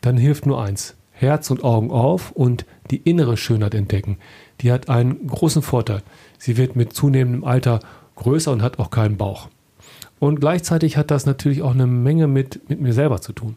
Dann 0.00 0.16
hilft 0.16 0.46
nur 0.46 0.60
eins. 0.60 0.96
Herz 1.12 1.48
und 1.52 1.62
Augen 1.62 1.92
auf 1.92 2.32
und 2.32 2.66
die 2.90 2.96
innere 2.96 3.36
Schönheit 3.36 3.74
entdecken. 3.74 4.18
Die 4.60 4.72
hat 4.72 4.88
einen 4.88 5.28
großen 5.28 5.62
Vorteil. 5.62 6.02
Sie 6.38 6.56
wird 6.56 6.74
mit 6.74 6.92
zunehmendem 6.92 7.44
Alter 7.44 7.78
größer 8.16 8.50
und 8.50 8.62
hat 8.62 8.80
auch 8.80 8.90
keinen 8.90 9.16
Bauch. 9.16 9.48
Und 10.18 10.40
gleichzeitig 10.40 10.96
hat 10.96 11.12
das 11.12 11.24
natürlich 11.24 11.62
auch 11.62 11.74
eine 11.74 11.86
Menge 11.86 12.26
mit, 12.26 12.68
mit 12.68 12.80
mir 12.80 12.92
selber 12.92 13.20
zu 13.20 13.32
tun. 13.32 13.56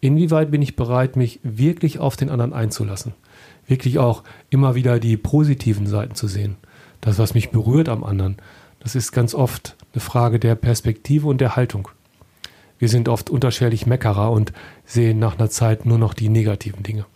Inwieweit 0.00 0.50
bin 0.50 0.62
ich 0.62 0.74
bereit, 0.74 1.14
mich 1.14 1.38
wirklich 1.44 2.00
auf 2.00 2.16
den 2.16 2.28
anderen 2.28 2.52
einzulassen? 2.52 3.14
Wirklich 3.68 4.00
auch 4.00 4.24
immer 4.50 4.74
wieder 4.74 4.98
die 4.98 5.16
positiven 5.16 5.86
Seiten 5.86 6.16
zu 6.16 6.26
sehen. 6.26 6.56
Das, 7.00 7.20
was 7.20 7.34
mich 7.34 7.50
berührt 7.50 7.88
am 7.88 8.02
anderen, 8.02 8.38
das 8.80 8.96
ist 8.96 9.12
ganz 9.12 9.32
oft 9.32 9.76
eine 9.92 10.00
Frage 10.00 10.38
der 10.38 10.54
Perspektive 10.54 11.26
und 11.26 11.40
der 11.40 11.56
Haltung. 11.56 11.88
Wir 12.78 12.88
sind 12.88 13.08
oft 13.08 13.30
unterschwellig 13.30 13.86
Meckerer 13.86 14.30
und 14.30 14.52
sehen 14.84 15.18
nach 15.18 15.38
einer 15.38 15.50
Zeit 15.50 15.86
nur 15.86 15.98
noch 15.98 16.14
die 16.14 16.28
negativen 16.28 16.82
Dinge. 16.82 17.06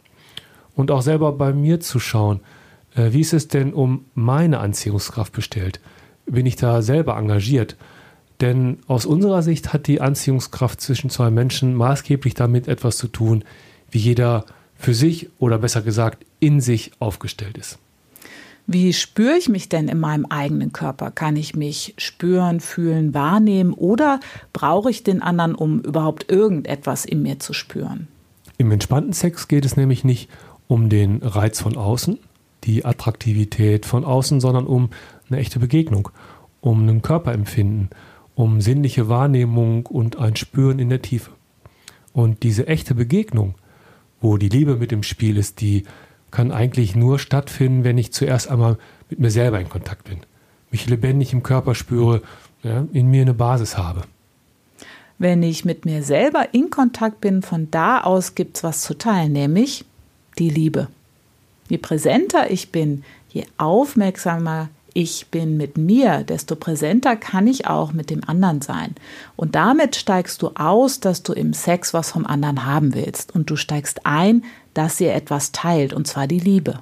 Und 0.74 0.90
auch 0.90 1.02
selber 1.02 1.32
bei 1.32 1.52
mir 1.52 1.80
zu 1.80 1.98
schauen, 1.98 2.40
äh, 2.94 3.12
wie 3.12 3.20
ist 3.20 3.32
es 3.32 3.48
denn 3.48 3.72
um 3.72 4.04
meine 4.14 4.60
Anziehungskraft 4.60 5.32
bestellt? 5.32 5.80
Bin 6.26 6.46
ich 6.46 6.56
da 6.56 6.82
selber 6.82 7.16
engagiert? 7.16 7.76
Denn 8.40 8.78
aus 8.86 9.06
unserer 9.06 9.42
Sicht 9.42 9.72
hat 9.72 9.86
die 9.86 10.00
Anziehungskraft 10.00 10.80
zwischen 10.80 11.08
zwei 11.10 11.30
Menschen 11.30 11.74
maßgeblich 11.74 12.34
damit 12.34 12.68
etwas 12.68 12.98
zu 12.98 13.08
tun, 13.08 13.44
wie 13.90 13.98
jeder 13.98 14.44
für 14.74 14.92
sich 14.92 15.30
oder 15.38 15.58
besser 15.58 15.80
gesagt 15.80 16.26
in 16.38 16.60
sich 16.60 16.92
aufgestellt 16.98 17.56
ist. 17.56 17.78
Wie 18.68 18.92
spüre 18.92 19.36
ich 19.36 19.48
mich 19.48 19.68
denn 19.68 19.88
in 19.88 20.00
meinem 20.00 20.26
eigenen 20.26 20.72
Körper? 20.72 21.12
Kann 21.12 21.36
ich 21.36 21.54
mich 21.54 21.94
spüren, 21.98 22.58
fühlen, 22.58 23.14
wahrnehmen 23.14 23.72
oder 23.72 24.18
brauche 24.52 24.90
ich 24.90 25.04
den 25.04 25.22
anderen, 25.22 25.54
um 25.54 25.80
überhaupt 25.80 26.30
irgendetwas 26.30 27.04
in 27.04 27.22
mir 27.22 27.38
zu 27.38 27.52
spüren? 27.52 28.08
Im 28.58 28.72
entspannten 28.72 29.12
Sex 29.12 29.46
geht 29.46 29.64
es 29.64 29.76
nämlich 29.76 30.02
nicht 30.02 30.28
um 30.66 30.88
den 30.88 31.22
Reiz 31.22 31.60
von 31.60 31.76
außen, 31.76 32.18
die 32.64 32.84
Attraktivität 32.84 33.86
von 33.86 34.04
außen, 34.04 34.40
sondern 34.40 34.66
um 34.66 34.90
eine 35.28 35.38
echte 35.38 35.60
Begegnung, 35.60 36.08
um 36.60 36.88
ein 36.88 37.02
Körperempfinden, 37.02 37.90
um 38.34 38.60
sinnliche 38.60 39.08
Wahrnehmung 39.08 39.86
und 39.86 40.18
ein 40.18 40.34
Spüren 40.34 40.80
in 40.80 40.88
der 40.88 41.02
Tiefe. 41.02 41.30
Und 42.12 42.42
diese 42.42 42.66
echte 42.66 42.96
Begegnung, 42.96 43.54
wo 44.20 44.38
die 44.38 44.48
Liebe 44.48 44.76
mit 44.76 44.90
dem 44.90 45.04
Spiel 45.04 45.36
ist, 45.36 45.60
die 45.60 45.84
kann 46.30 46.52
eigentlich 46.52 46.96
nur 46.96 47.18
stattfinden, 47.18 47.84
wenn 47.84 47.98
ich 47.98 48.12
zuerst 48.12 48.48
einmal 48.48 48.78
mit 49.08 49.18
mir 49.20 49.30
selber 49.30 49.60
in 49.60 49.68
Kontakt 49.68 50.04
bin. 50.04 50.18
Mich 50.70 50.88
lebendig 50.88 51.32
im 51.32 51.42
Körper 51.42 51.74
spüre, 51.74 52.22
ja, 52.62 52.84
in 52.92 53.08
mir 53.08 53.22
eine 53.22 53.34
Basis 53.34 53.78
habe. 53.78 54.02
Wenn 55.18 55.42
ich 55.42 55.64
mit 55.64 55.84
mir 55.84 56.02
selber 56.02 56.48
in 56.52 56.70
Kontakt 56.70 57.20
bin, 57.20 57.42
von 57.42 57.70
da 57.70 58.00
aus 58.00 58.34
gibt 58.34 58.58
es 58.58 58.64
was 58.64 58.82
zu 58.82 58.98
teilen, 58.98 59.32
nämlich 59.32 59.84
die 60.38 60.50
Liebe. 60.50 60.88
Je 61.68 61.78
präsenter 61.78 62.50
ich 62.50 62.70
bin, 62.70 63.02
je 63.30 63.44
aufmerksamer 63.56 64.68
ich 64.96 65.26
bin 65.30 65.58
mit 65.58 65.76
mir, 65.76 66.22
desto 66.22 66.56
präsenter 66.56 67.16
kann 67.16 67.46
ich 67.46 67.66
auch 67.66 67.92
mit 67.92 68.08
dem 68.08 68.24
anderen 68.26 68.62
sein. 68.62 68.94
Und 69.36 69.54
damit 69.54 69.94
steigst 69.94 70.40
du 70.40 70.52
aus, 70.54 71.00
dass 71.00 71.22
du 71.22 71.34
im 71.34 71.52
Sex 71.52 71.92
was 71.92 72.12
vom 72.12 72.24
anderen 72.24 72.64
haben 72.64 72.94
willst. 72.94 73.34
Und 73.34 73.50
du 73.50 73.56
steigst 73.56 74.06
ein, 74.06 74.42
dass 74.72 74.98
ihr 74.98 75.14
etwas 75.14 75.52
teilt, 75.52 75.92
und 75.92 76.06
zwar 76.06 76.26
die 76.26 76.38
Liebe. 76.38 76.78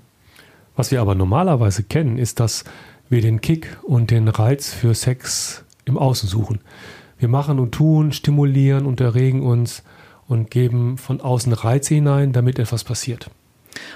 Was 0.77 0.93
wir 0.93 1.01
aber 1.01 1.17
normalerweise 1.17 1.83
kennen, 1.83 2.17
ist, 2.17 2.39
dass 2.39 2.63
wir 3.09 3.21
den 3.21 3.41
Kick 3.41 3.79
und 3.83 4.13
den 4.13 4.29
Reiz 4.29 4.73
für 4.73 4.95
Sex 4.95 5.65
im 5.85 5.99
Außen 5.99 6.29
suchen. 6.29 6.61
Wir 7.19 7.29
machen 7.29 7.59
und 7.59 7.73
tun, 7.73 8.13
stimulieren 8.13 8.87
und 8.87 9.01
erregen 9.01 9.43
uns 9.43 9.83
und 10.29 10.53
geben 10.53 10.99
von 10.99 11.21
außen 11.21 11.53
Reize 11.53 11.97
hinein, 11.97 12.33
damit 12.33 12.61
etwas 12.61 12.85
passiert. 12.85 13.29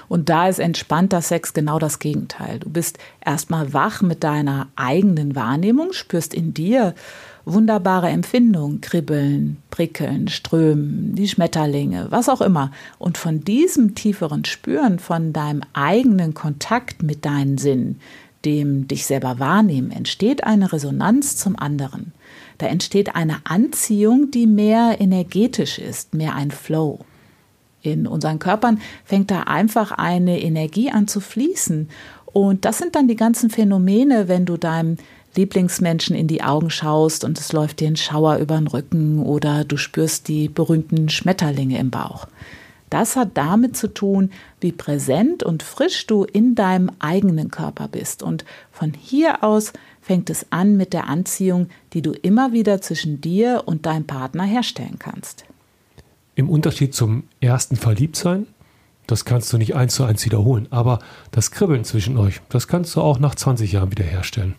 Und 0.07 0.29
da 0.29 0.47
ist 0.47 0.59
entspannter 0.59 1.21
Sex 1.21 1.53
genau 1.53 1.79
das 1.79 1.99
Gegenteil. 1.99 2.59
Du 2.59 2.69
bist 2.69 2.97
erstmal 3.23 3.73
wach 3.73 4.01
mit 4.01 4.23
deiner 4.23 4.67
eigenen 4.75 5.35
Wahrnehmung, 5.35 5.93
spürst 5.93 6.33
in 6.33 6.53
dir 6.53 6.93
wunderbare 7.45 8.09
Empfindungen, 8.09 8.81
Kribbeln, 8.81 9.57
Prickeln, 9.71 10.27
Strömen, 10.27 11.15
die 11.15 11.27
Schmetterlinge, 11.27 12.07
was 12.09 12.29
auch 12.29 12.41
immer. 12.41 12.71
Und 12.97 13.17
von 13.17 13.41
diesem 13.41 13.95
tieferen 13.95 14.45
Spüren, 14.45 14.99
von 14.99 15.33
deinem 15.33 15.61
eigenen 15.73 16.33
Kontakt 16.33 17.03
mit 17.03 17.25
deinen 17.25 17.57
Sinnen, 17.57 17.99
dem 18.45 18.87
dich 18.87 19.05
selber 19.05 19.39
wahrnehmen, 19.39 19.91
entsteht 19.91 20.43
eine 20.43 20.71
Resonanz 20.71 21.35
zum 21.35 21.57
anderen. 21.57 22.13
Da 22.57 22.67
entsteht 22.67 23.15
eine 23.15 23.37
Anziehung, 23.45 24.31
die 24.31 24.47
mehr 24.47 24.97
energetisch 24.99 25.79
ist, 25.79 26.13
mehr 26.13 26.35
ein 26.35 26.51
Flow. 26.51 26.99
In 27.81 28.07
unseren 28.07 28.39
Körpern 28.39 28.79
fängt 29.05 29.31
da 29.31 29.41
einfach 29.43 29.91
eine 29.91 30.41
Energie 30.41 30.91
an 30.91 31.07
zu 31.07 31.19
fließen. 31.21 31.89
Und 32.25 32.65
das 32.65 32.77
sind 32.77 32.95
dann 32.95 33.07
die 33.07 33.15
ganzen 33.15 33.49
Phänomene, 33.49 34.27
wenn 34.27 34.45
du 34.45 34.57
deinem 34.57 34.97
Lieblingsmenschen 35.35 36.15
in 36.15 36.27
die 36.27 36.43
Augen 36.43 36.69
schaust 36.69 37.23
und 37.23 37.39
es 37.39 37.53
läuft 37.53 37.79
dir 37.79 37.87
ein 37.87 37.95
Schauer 37.95 38.37
über 38.37 38.55
den 38.55 38.67
Rücken 38.67 39.19
oder 39.19 39.63
du 39.63 39.77
spürst 39.77 40.27
die 40.27 40.49
berühmten 40.49 41.09
Schmetterlinge 41.09 41.77
im 41.79 41.91
Bauch. 41.91 42.27
Das 42.89 43.15
hat 43.15 43.31
damit 43.35 43.77
zu 43.77 43.87
tun, 43.87 44.31
wie 44.59 44.71
präsent 44.71 45.43
und 45.43 45.61
frisch 45.61 46.07
du 46.07 46.23
in 46.23 46.55
deinem 46.55 46.89
eigenen 46.97 47.51
Körper 47.51 47.87
bist. 47.87 48.23
Und 48.23 48.45
von 48.71 48.93
hier 48.93 49.43
aus 49.43 49.73
fängt 50.01 50.31
es 50.31 50.47
an 50.49 50.75
mit 50.75 50.93
der 50.93 51.07
Anziehung, 51.07 51.67
die 51.93 52.01
du 52.01 52.13
immer 52.13 52.51
wieder 52.51 52.81
zwischen 52.81 53.21
dir 53.21 53.63
und 53.65 53.85
deinem 53.85 54.07
Partner 54.07 54.43
herstellen 54.43 54.97
kannst. 54.97 55.45
Im 56.39 56.49
Unterschied 56.49 56.95
zum 56.95 57.23
ersten 57.41 57.75
Verliebtsein, 57.75 58.47
das 59.07 59.25
kannst 59.25 59.51
du 59.51 59.57
nicht 59.57 59.75
eins 59.75 59.95
zu 59.95 60.05
eins 60.05 60.23
wiederholen, 60.23 60.67
aber 60.69 60.99
das 61.31 61.51
Kribbeln 61.51 61.83
zwischen 61.83 62.15
euch, 62.15 62.39
das 62.47 62.69
kannst 62.69 62.95
du 62.95 63.01
auch 63.01 63.19
nach 63.19 63.35
20 63.35 63.73
Jahren 63.73 63.91
wiederherstellen. 63.91 64.55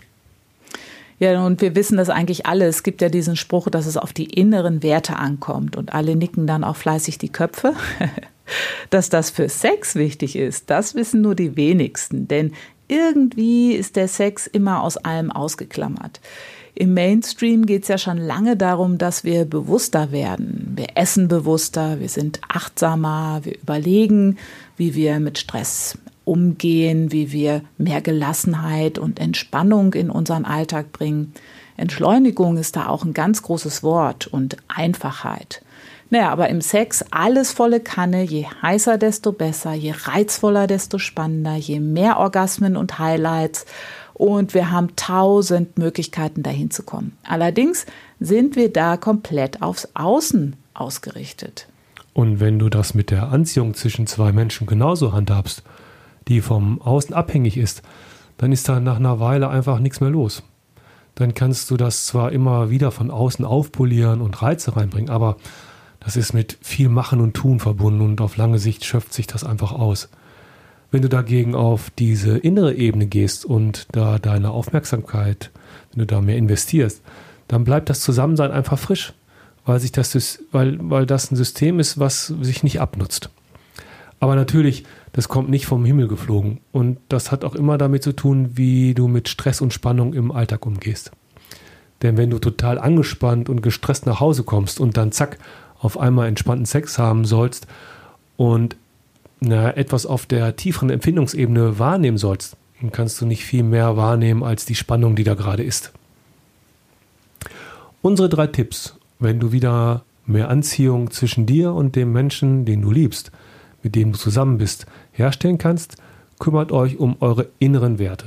Ja, 1.18 1.42
und 1.42 1.62
wir 1.62 1.74
wissen 1.74 1.96
das 1.96 2.10
eigentlich 2.10 2.44
alle. 2.44 2.66
Es 2.66 2.82
gibt 2.82 3.00
ja 3.00 3.08
diesen 3.08 3.34
Spruch, 3.34 3.70
dass 3.70 3.86
es 3.86 3.96
auf 3.96 4.12
die 4.12 4.26
inneren 4.26 4.82
Werte 4.82 5.16
ankommt. 5.16 5.74
Und 5.74 5.94
alle 5.94 6.16
nicken 6.16 6.46
dann 6.46 6.64
auch 6.64 6.76
fleißig 6.76 7.16
die 7.16 7.32
Köpfe. 7.32 7.72
dass 8.90 9.08
das 9.08 9.30
für 9.30 9.48
Sex 9.48 9.94
wichtig 9.94 10.36
ist, 10.36 10.68
das 10.68 10.94
wissen 10.94 11.22
nur 11.22 11.34
die 11.34 11.56
wenigsten. 11.56 12.28
Denn 12.28 12.52
irgendwie 12.88 13.72
ist 13.72 13.96
der 13.96 14.08
Sex 14.08 14.46
immer 14.46 14.82
aus 14.82 14.98
allem 14.98 15.30
ausgeklammert. 15.30 16.20
Im 16.74 16.94
Mainstream 16.94 17.66
geht 17.66 17.82
es 17.82 17.88
ja 17.88 17.98
schon 17.98 18.18
lange 18.18 18.56
darum, 18.56 18.96
dass 18.98 19.24
wir 19.24 19.44
bewusster 19.44 20.12
werden. 20.12 20.72
Wir 20.76 20.88
essen 20.94 21.28
bewusster, 21.28 22.00
wir 22.00 22.08
sind 22.08 22.40
achtsamer, 22.48 23.40
wir 23.42 23.58
überlegen, 23.58 24.38
wie 24.76 24.94
wir 24.94 25.20
mit 25.20 25.38
Stress 25.38 25.98
umgehen, 26.24 27.10
wie 27.12 27.32
wir 27.32 27.62
mehr 27.76 28.00
Gelassenheit 28.00 28.98
und 28.98 29.18
Entspannung 29.18 29.94
in 29.94 30.10
unseren 30.10 30.44
Alltag 30.44 30.92
bringen. 30.92 31.32
Entschleunigung 31.76 32.56
ist 32.56 32.76
da 32.76 32.86
auch 32.86 33.04
ein 33.04 33.14
ganz 33.14 33.42
großes 33.42 33.82
Wort 33.82 34.26
und 34.26 34.56
Einfachheit. 34.68 35.62
Naja, 36.10 36.30
aber 36.30 36.48
im 36.48 36.60
Sex 36.60 37.04
alles 37.10 37.52
volle 37.52 37.80
Kanne, 37.80 38.22
je 38.22 38.44
heißer, 38.62 38.98
desto 38.98 39.32
besser, 39.32 39.72
je 39.72 39.94
reizvoller, 39.96 40.66
desto 40.66 40.98
spannender, 40.98 41.54
je 41.54 41.78
mehr 41.78 42.18
Orgasmen 42.18 42.76
und 42.76 42.98
Highlights. 42.98 43.64
Und 44.20 44.52
wir 44.52 44.70
haben 44.70 44.96
tausend 44.96 45.78
Möglichkeiten, 45.78 46.42
dahin 46.42 46.70
zu 46.70 46.82
kommen. 46.82 47.16
Allerdings 47.22 47.86
sind 48.18 48.54
wir 48.54 48.70
da 48.70 48.98
komplett 48.98 49.62
aufs 49.62 49.88
Außen 49.94 50.56
ausgerichtet. 50.74 51.68
Und 52.12 52.38
wenn 52.38 52.58
du 52.58 52.68
das 52.68 52.92
mit 52.92 53.10
der 53.10 53.32
Anziehung 53.32 53.72
zwischen 53.72 54.06
zwei 54.06 54.30
Menschen 54.32 54.66
genauso 54.66 55.14
handhabst, 55.14 55.62
die 56.28 56.42
vom 56.42 56.82
Außen 56.82 57.14
abhängig 57.14 57.56
ist, 57.56 57.80
dann 58.36 58.52
ist 58.52 58.68
da 58.68 58.78
nach 58.78 58.96
einer 58.96 59.20
Weile 59.20 59.48
einfach 59.48 59.78
nichts 59.78 60.02
mehr 60.02 60.10
los. 60.10 60.42
Dann 61.14 61.32
kannst 61.32 61.70
du 61.70 61.78
das 61.78 62.04
zwar 62.04 62.30
immer 62.30 62.68
wieder 62.68 62.90
von 62.90 63.10
außen 63.10 63.46
aufpolieren 63.46 64.20
und 64.20 64.42
Reize 64.42 64.76
reinbringen, 64.76 65.08
aber 65.08 65.38
das 65.98 66.16
ist 66.16 66.34
mit 66.34 66.58
viel 66.60 66.90
Machen 66.90 67.22
und 67.22 67.32
Tun 67.32 67.58
verbunden 67.58 68.02
und 68.02 68.20
auf 68.20 68.36
lange 68.36 68.58
Sicht 68.58 68.84
schöpft 68.84 69.14
sich 69.14 69.26
das 69.26 69.44
einfach 69.44 69.72
aus. 69.72 70.10
Wenn 70.90 71.02
du 71.02 71.08
dagegen 71.08 71.54
auf 71.54 71.90
diese 71.98 72.38
innere 72.38 72.74
Ebene 72.74 73.06
gehst 73.06 73.44
und 73.44 73.86
da 73.92 74.18
deine 74.18 74.50
Aufmerksamkeit, 74.50 75.50
wenn 75.92 76.00
du 76.00 76.06
da 76.06 76.20
mehr 76.20 76.36
investierst, 76.36 77.02
dann 77.48 77.64
bleibt 77.64 77.90
das 77.90 78.00
Zusammensein 78.00 78.50
einfach 78.50 78.78
frisch, 78.78 79.12
weil 79.64 79.80
sich 79.80 79.92
das, 79.92 80.42
weil, 80.52 80.78
weil 80.80 81.06
das 81.06 81.30
ein 81.30 81.36
System 81.36 81.78
ist, 81.78 81.98
was 81.98 82.26
sich 82.40 82.62
nicht 82.62 82.80
abnutzt. 82.80 83.30
Aber 84.18 84.34
natürlich 84.34 84.84
das 85.12 85.28
kommt 85.28 85.50
nicht 85.50 85.66
vom 85.66 85.84
Himmel 85.84 86.08
geflogen. 86.08 86.60
Und 86.72 86.98
das 87.08 87.32
hat 87.32 87.44
auch 87.44 87.54
immer 87.54 87.78
damit 87.78 88.02
zu 88.02 88.12
tun, 88.12 88.50
wie 88.54 88.94
du 88.94 89.08
mit 89.08 89.28
Stress 89.28 89.60
und 89.60 89.72
Spannung 89.72 90.14
im 90.14 90.30
Alltag 90.30 90.66
umgehst. 90.66 91.10
Denn 92.02 92.16
wenn 92.16 92.30
du 92.30 92.38
total 92.38 92.78
angespannt 92.78 93.48
und 93.48 93.62
gestresst 93.62 94.06
nach 94.06 94.20
Hause 94.20 94.44
kommst 94.44 94.80
und 94.80 94.96
dann 94.96 95.12
zack, 95.12 95.38
auf 95.78 95.98
einmal 95.98 96.28
entspannten 96.28 96.66
Sex 96.66 96.98
haben 96.98 97.24
sollst 97.24 97.66
und 98.36 98.76
na, 99.40 99.76
etwas 99.76 100.06
auf 100.06 100.26
der 100.26 100.56
tieferen 100.56 100.90
Empfindungsebene 100.90 101.78
wahrnehmen 101.78 102.18
sollst, 102.18 102.56
dann 102.80 102.92
kannst 102.92 103.20
du 103.20 103.26
nicht 103.26 103.44
viel 103.44 103.62
mehr 103.62 103.96
wahrnehmen 103.96 104.42
als 104.42 104.64
die 104.64 104.74
Spannung, 104.74 105.16
die 105.16 105.24
da 105.24 105.34
gerade 105.34 105.62
ist. 105.62 105.92
Unsere 108.02 108.28
drei 108.28 108.46
Tipps, 108.46 108.96
wenn 109.18 109.40
du 109.40 109.52
wieder 109.52 110.04
mehr 110.26 110.48
Anziehung 110.48 111.10
zwischen 111.10 111.44
dir 111.44 111.72
und 111.72 111.96
dem 111.96 112.12
Menschen, 112.12 112.64
den 112.64 112.80
du 112.82 112.90
liebst, 112.90 113.30
mit 113.82 113.94
dem 113.94 114.12
du 114.12 114.18
zusammen 114.18 114.58
bist, 114.58 114.86
herstellen 115.12 115.58
kannst, 115.58 115.96
kümmert 116.38 116.72
euch 116.72 116.98
um 116.98 117.16
eure 117.20 117.48
inneren 117.58 117.98
Werte. 117.98 118.26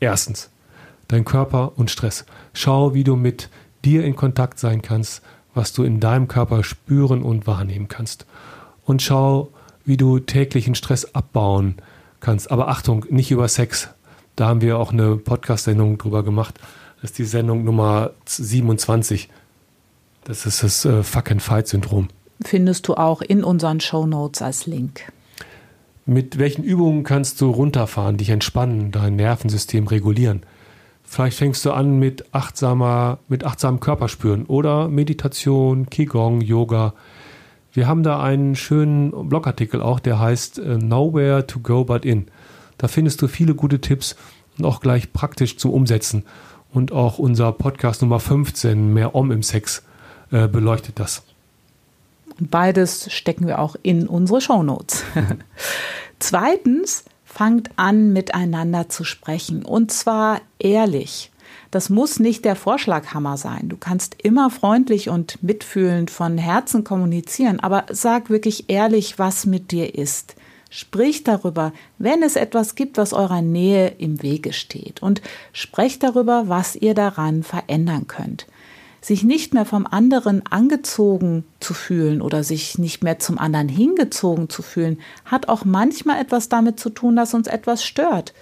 Erstens, 0.00 0.50
dein 1.08 1.24
Körper 1.24 1.72
und 1.76 1.90
Stress. 1.90 2.24
Schau, 2.52 2.94
wie 2.94 3.04
du 3.04 3.16
mit 3.16 3.48
dir 3.84 4.04
in 4.04 4.16
Kontakt 4.16 4.58
sein 4.58 4.82
kannst, 4.82 5.22
was 5.54 5.72
du 5.72 5.82
in 5.82 6.00
deinem 6.00 6.28
Körper 6.28 6.64
spüren 6.64 7.22
und 7.22 7.46
wahrnehmen 7.46 7.88
kannst. 7.88 8.26
Und 8.84 9.02
schau, 9.02 9.50
wie 9.84 9.96
du 9.96 10.18
täglichen 10.18 10.74
Stress 10.74 11.14
abbauen 11.14 11.76
kannst. 12.20 12.50
Aber 12.50 12.68
Achtung, 12.68 13.06
nicht 13.10 13.30
über 13.30 13.48
Sex. 13.48 13.88
Da 14.36 14.48
haben 14.48 14.60
wir 14.60 14.78
auch 14.78 14.92
eine 14.92 15.16
Podcast-Sendung 15.16 15.98
drüber 15.98 16.22
gemacht. 16.22 16.58
Das 17.00 17.10
ist 17.10 17.18
die 17.18 17.24
Sendung 17.24 17.64
Nummer 17.64 18.12
27. 18.26 19.28
Das 20.24 20.46
ist 20.46 20.62
das 20.62 20.84
äh, 20.84 21.02
Fuck-and-Fight-Syndrom 21.02 22.08
findest 22.46 22.88
du 22.88 22.94
auch 22.94 23.22
in 23.22 23.44
unseren 23.44 23.80
Show 23.80 24.06
Notes 24.06 24.42
als 24.42 24.66
Link. 24.66 25.12
Mit 26.04 26.38
welchen 26.38 26.64
Übungen 26.64 27.04
kannst 27.04 27.40
du 27.40 27.50
runterfahren, 27.50 28.16
dich 28.16 28.30
entspannen, 28.30 28.90
dein 28.90 29.16
Nervensystem 29.16 29.86
regulieren? 29.86 30.42
Vielleicht 31.04 31.36
fängst 31.38 31.64
du 31.64 31.72
an 31.72 31.98
mit 31.98 32.34
achtsamer, 32.34 33.18
mit 33.28 33.44
achtsamem 33.44 33.80
Körperspüren 33.80 34.46
oder 34.46 34.88
Meditation, 34.88 35.88
Qigong, 35.90 36.40
Yoga. 36.40 36.94
Wir 37.72 37.88
haben 37.88 38.02
da 38.02 38.22
einen 38.22 38.54
schönen 38.54 39.28
Blogartikel 39.28 39.80
auch, 39.80 39.98
der 39.98 40.18
heißt 40.18 40.58
äh, 40.58 40.76
Nowhere 40.76 41.46
to 41.46 41.60
Go 41.60 41.84
But 41.84 42.04
In. 42.04 42.26
Da 42.76 42.86
findest 42.86 43.22
du 43.22 43.28
viele 43.28 43.54
gute 43.54 43.80
Tipps 43.80 44.14
und 44.58 44.66
auch 44.66 44.80
gleich 44.80 45.12
praktisch 45.12 45.56
zum 45.56 45.70
Umsetzen. 45.70 46.24
Und 46.72 46.92
auch 46.92 47.18
unser 47.18 47.52
Podcast 47.52 48.02
Nummer 48.02 48.20
15, 48.20 48.92
Mehr 48.92 49.14
Om 49.14 49.30
im 49.30 49.42
Sex, 49.42 49.82
äh, 50.30 50.48
beleuchtet 50.48 50.98
das. 50.98 51.22
Beides 52.38 53.10
stecken 53.12 53.46
wir 53.46 53.58
auch 53.58 53.76
in 53.82 54.06
unsere 54.06 54.40
Shownotes. 54.40 55.04
Zweitens, 56.18 57.04
fangt 57.24 57.70
an, 57.76 58.12
miteinander 58.12 58.90
zu 58.90 59.04
sprechen. 59.04 59.64
Und 59.64 59.92
zwar 59.92 60.40
ehrlich. 60.58 61.31
Das 61.72 61.88
muss 61.88 62.20
nicht 62.20 62.44
der 62.44 62.54
Vorschlaghammer 62.54 63.38
sein. 63.38 63.70
Du 63.70 63.78
kannst 63.78 64.22
immer 64.22 64.50
freundlich 64.50 65.08
und 65.08 65.42
mitfühlend 65.42 66.10
von 66.10 66.36
Herzen 66.36 66.84
kommunizieren, 66.84 67.60
aber 67.60 67.86
sag 67.90 68.28
wirklich 68.28 68.68
ehrlich, 68.68 69.18
was 69.18 69.46
mit 69.46 69.72
dir 69.72 69.94
ist. 69.94 70.36
Sprich 70.68 71.24
darüber, 71.24 71.72
wenn 71.96 72.22
es 72.22 72.36
etwas 72.36 72.74
gibt, 72.74 72.98
was 72.98 73.14
eurer 73.14 73.40
Nähe 73.40 73.88
im 73.88 74.22
Wege 74.22 74.52
steht. 74.52 75.02
Und 75.02 75.22
sprecht 75.54 76.02
darüber, 76.02 76.44
was 76.46 76.76
ihr 76.76 76.92
daran 76.94 77.42
verändern 77.42 78.06
könnt 78.06 78.46
sich 79.04 79.24
nicht 79.24 79.52
mehr 79.52 79.64
vom 79.64 79.84
anderen 79.84 80.46
angezogen 80.46 81.44
zu 81.58 81.74
fühlen 81.74 82.22
oder 82.22 82.44
sich 82.44 82.78
nicht 82.78 83.02
mehr 83.02 83.18
zum 83.18 83.36
anderen 83.36 83.68
hingezogen 83.68 84.48
zu 84.48 84.62
fühlen, 84.62 85.00
hat 85.24 85.48
auch 85.48 85.64
manchmal 85.64 86.20
etwas 86.20 86.48
damit 86.48 86.78
zu 86.78 86.88
tun, 86.88 87.16
dass 87.16 87.34
uns 87.34 87.48
etwas 87.48 87.84
stört. 87.84 88.32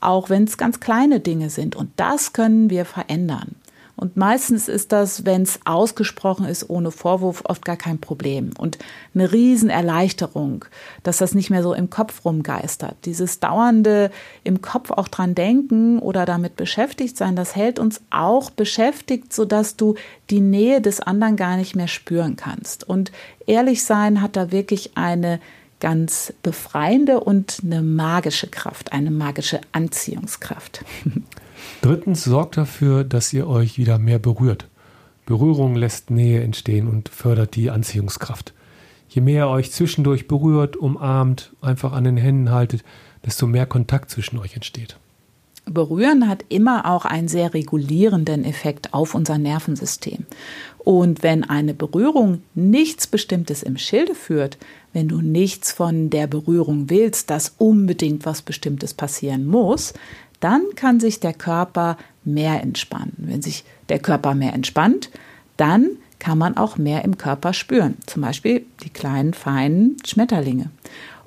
Auch 0.00 0.30
wenn 0.30 0.44
es 0.44 0.58
ganz 0.58 0.80
kleine 0.80 1.20
Dinge 1.20 1.50
sind. 1.50 1.76
Und 1.76 1.90
das 1.96 2.32
können 2.32 2.70
wir 2.70 2.84
verändern. 2.84 3.56
Und 3.98 4.16
meistens 4.16 4.68
ist 4.68 4.92
das, 4.92 5.26
wenn 5.26 5.42
es 5.42 5.58
ausgesprochen 5.64 6.46
ist, 6.46 6.70
ohne 6.70 6.92
Vorwurf, 6.92 7.42
oft 7.46 7.64
gar 7.64 7.76
kein 7.76 7.98
Problem. 7.98 8.52
Und 8.56 8.78
eine 9.12 9.32
Riesenerleichterung, 9.32 10.66
dass 11.02 11.16
das 11.16 11.34
nicht 11.34 11.50
mehr 11.50 11.64
so 11.64 11.74
im 11.74 11.90
Kopf 11.90 12.24
rumgeistert. 12.24 12.94
Dieses 13.06 13.40
dauernde 13.40 14.12
im 14.44 14.62
Kopf 14.62 14.92
auch 14.92 15.08
dran 15.08 15.34
denken 15.34 15.98
oder 15.98 16.26
damit 16.26 16.54
beschäftigt 16.54 17.16
sein, 17.16 17.34
das 17.34 17.56
hält 17.56 17.80
uns 17.80 18.00
auch 18.10 18.50
beschäftigt, 18.50 19.32
sodass 19.32 19.74
du 19.74 19.96
die 20.30 20.40
Nähe 20.40 20.80
des 20.80 21.00
anderen 21.00 21.34
gar 21.34 21.56
nicht 21.56 21.74
mehr 21.74 21.88
spüren 21.88 22.36
kannst. 22.36 22.88
Und 22.88 23.10
ehrlich 23.48 23.82
sein 23.82 24.22
hat 24.22 24.36
da 24.36 24.52
wirklich 24.52 24.96
eine 24.96 25.40
ganz 25.80 26.32
befreiende 26.42 27.20
und 27.20 27.60
eine 27.62 27.82
magische 27.82 28.48
Kraft, 28.48 28.92
eine 28.92 29.10
magische 29.10 29.60
Anziehungskraft. 29.72 30.84
Drittens 31.80 32.24
sorgt 32.24 32.56
dafür, 32.56 33.04
dass 33.04 33.32
ihr 33.32 33.46
euch 33.46 33.78
wieder 33.78 33.98
mehr 33.98 34.18
berührt. 34.18 34.66
Berührung 35.26 35.74
lässt 35.74 36.10
Nähe 36.10 36.42
entstehen 36.42 36.88
und 36.88 37.08
fördert 37.08 37.54
die 37.54 37.70
Anziehungskraft. 37.70 38.54
Je 39.08 39.22
mehr 39.22 39.46
ihr 39.46 39.50
euch 39.50 39.72
zwischendurch 39.72 40.28
berührt, 40.28 40.76
umarmt, 40.76 41.52
einfach 41.60 41.92
an 41.92 42.04
den 42.04 42.16
Händen 42.16 42.50
haltet, 42.50 42.84
desto 43.24 43.46
mehr 43.46 43.66
Kontakt 43.66 44.10
zwischen 44.10 44.38
euch 44.38 44.54
entsteht. 44.54 44.96
Berühren 45.70 46.28
hat 46.28 46.44
immer 46.48 46.86
auch 46.86 47.04
einen 47.04 47.28
sehr 47.28 47.54
regulierenden 47.54 48.44
Effekt 48.44 48.94
auf 48.94 49.14
unser 49.14 49.38
Nervensystem. 49.38 50.26
Und 50.78 51.22
wenn 51.22 51.44
eine 51.44 51.74
Berührung 51.74 52.42
nichts 52.54 53.06
Bestimmtes 53.06 53.62
im 53.62 53.76
Schilde 53.76 54.14
führt, 54.14 54.58
wenn 54.92 55.08
du 55.08 55.20
nichts 55.20 55.72
von 55.72 56.10
der 56.10 56.26
Berührung 56.26 56.88
willst, 56.88 57.30
dass 57.30 57.54
unbedingt 57.58 58.24
was 58.24 58.42
Bestimmtes 58.42 58.94
passieren 58.94 59.46
muss, 59.46 59.92
dann 60.40 60.62
kann 60.76 61.00
sich 61.00 61.20
der 61.20 61.34
Körper 61.34 61.98
mehr 62.24 62.62
entspannen. 62.62 63.12
Wenn 63.18 63.42
sich 63.42 63.64
der 63.88 63.98
Körper 63.98 64.34
mehr 64.34 64.54
entspannt, 64.54 65.10
dann 65.56 65.90
kann 66.18 66.38
man 66.38 66.56
auch 66.56 66.78
mehr 66.78 67.04
im 67.04 67.18
Körper 67.18 67.52
spüren. 67.52 67.96
Zum 68.06 68.22
Beispiel 68.22 68.64
die 68.82 68.90
kleinen, 68.90 69.34
feinen 69.34 69.96
Schmetterlinge. 70.04 70.70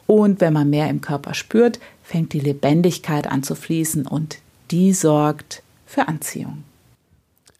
Und 0.07 0.41
wenn 0.41 0.53
man 0.53 0.69
mehr 0.69 0.89
im 0.89 1.01
Körper 1.01 1.33
spürt, 1.33 1.79
fängt 2.11 2.33
die 2.33 2.41
Lebendigkeit 2.41 3.25
an 3.25 3.41
zu 3.41 3.55
fließen 3.55 4.05
und 4.05 4.39
die 4.69 4.91
sorgt 4.91 5.63
für 5.85 6.09
Anziehung. 6.09 6.65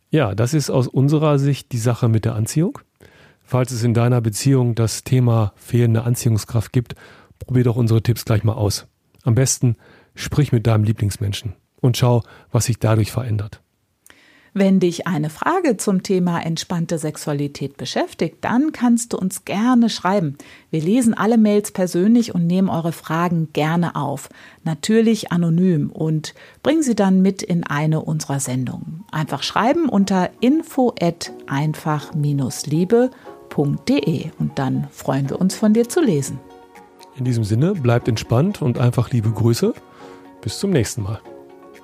Ja, 0.10 0.36
das 0.36 0.53
ist 0.53 0.70
aus 0.70 0.89
unserer 0.89 1.39
Sicht 1.39 1.72
die 1.72 1.77
Sache 1.77 2.10
mit 2.10 2.25
der 2.25 2.36
Anziehung. 2.36 2.79
Falls 3.46 3.72
es 3.72 3.84
in 3.84 3.93
deiner 3.93 4.20
Beziehung 4.20 4.75
das 4.75 5.05
Thema 5.05 5.53
fehlende 5.55 6.03
Anziehungskraft 6.03 6.74
gibt, 6.74 6.96
probier 7.39 7.63
doch 7.63 7.77
unsere 7.77 8.03
Tipps 8.03 8.25
gleich 8.25 8.43
mal 8.43 8.53
aus. 8.53 8.88
Am 9.24 9.36
besten 9.36 9.77
Sprich 10.15 10.51
mit 10.51 10.67
deinem 10.67 10.84
Lieblingsmenschen 10.84 11.53
und 11.79 11.96
schau, 11.96 12.24
was 12.51 12.65
sich 12.65 12.77
dadurch 12.77 13.12
verändert. 13.13 13.62
Wenn 14.53 14.81
dich 14.81 15.08
eine 15.08 15.29
Frage 15.29 15.77
zum 15.77 16.03
Thema 16.03 16.41
entspannte 16.41 16.98
Sexualität 16.98 17.77
beschäftigt, 17.77 18.39
dann 18.41 18.74
kannst 18.74 19.13
du 19.13 19.17
uns 19.17 19.46
gerne 19.46 19.89
schreiben. 19.89 20.38
Wir 20.70 20.81
lesen 20.81 21.13
alle 21.13 21.38
Mails 21.38 21.72
persönlich 21.72 22.36
und 22.36 22.48
nehmen 22.48 22.67
eure 22.67 22.91
Fragen 22.91 23.48
gerne 23.53 23.96
auf. 23.96 24.27
Natürlich 24.65 25.31
anonym 25.31 25.89
und 25.89 26.34
bringen 26.63 26.84
sie 26.84 26.96
dann 26.96 27.22
mit 27.22 27.41
in 27.41 27.65
eine 27.65 28.01
unserer 28.01 28.41
Sendungen. 28.41 29.05
Einfach 29.10 29.41
schreiben 29.41 29.88
unter 29.88 30.31
info 30.41 30.93
einfach-liebe.de 31.48 34.31
und 34.38 34.60
dann 34.60 34.88
freuen 34.91 35.29
wir 35.29 35.39
uns 35.39 35.55
von 35.55 35.74
dir 35.74 35.88
zu 35.88 36.01
lesen. 36.01 36.41
In 37.15 37.24
diesem 37.24 37.46
Sinne, 37.46 37.74
bleibt 37.74 38.10
entspannt 38.10 38.62
und 38.62 38.77
einfach 38.77 39.12
liebe 39.12 39.31
Grüße. 39.31 39.74
Bis 40.41 40.60
zum 40.60 40.72
nächsten 40.72 41.03
Mal. 41.03 41.22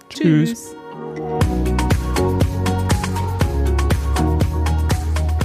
Tschüss. 0.10 0.76
Tschüss. 1.16 1.78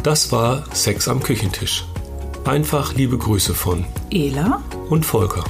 Das 0.02 0.32
war 0.32 0.64
Sex 0.74 1.06
am 1.06 1.22
Küchentisch. 1.22 1.84
Einfach 2.44 2.94
liebe 2.94 3.16
Grüße 3.16 3.54
von 3.54 3.84
Ela 4.10 4.60
und 4.90 5.06
Volker. 5.06 5.44